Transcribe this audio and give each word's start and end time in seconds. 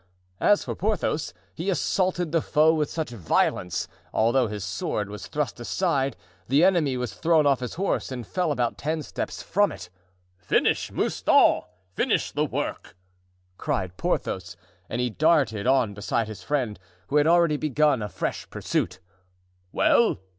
As 0.39 0.63
for 0.65 0.73
Porthos, 0.73 1.31
he 1.53 1.69
assaulted 1.69 2.31
the 2.31 2.41
foe 2.41 2.73
with 2.73 2.89
such 2.89 3.11
violence 3.11 3.85
that, 3.85 3.93
although 4.15 4.47
his 4.47 4.63
sword 4.63 5.11
was 5.11 5.27
thrust 5.27 5.59
aside, 5.59 6.17
the 6.47 6.63
enemy 6.63 6.97
was 6.97 7.13
thrown 7.13 7.45
off 7.45 7.59
his 7.59 7.75
horse 7.75 8.11
and 8.11 8.25
fell 8.25 8.51
about 8.51 8.79
ten 8.79 9.03
steps 9.03 9.43
from 9.43 9.71
it. 9.71 9.91
"Finish, 10.39 10.91
Mouston, 10.91 11.61
finish 11.93 12.31
the 12.31 12.45
work!" 12.45 12.97
cried 13.59 13.95
Porthos. 13.97 14.57
And 14.89 14.99
he 14.99 15.11
darted 15.11 15.67
on 15.67 15.93
beside 15.93 16.27
his 16.27 16.41
friend, 16.41 16.79
who 17.09 17.17
had 17.17 17.27
already 17.27 17.57
begun 17.57 18.01
a 18.01 18.09
fresh 18.09 18.49
pursuit. 18.49 18.97
"Well?" 19.71 20.17